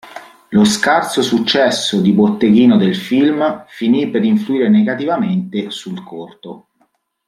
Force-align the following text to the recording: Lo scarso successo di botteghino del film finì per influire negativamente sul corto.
Lo 0.49 0.63
scarso 0.63 1.21
successo 1.21 2.01
di 2.01 2.11
botteghino 2.11 2.75
del 2.75 2.95
film 2.95 3.65
finì 3.67 4.09
per 4.09 4.23
influire 4.23 4.67
negativamente 4.67 5.69
sul 5.69 6.03
corto. 6.03 6.69